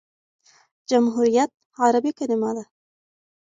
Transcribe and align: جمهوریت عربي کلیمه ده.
جمهوریت 0.89 1.51
عربي 1.83 2.11
کلیمه 2.19 2.51
ده. 2.55 2.63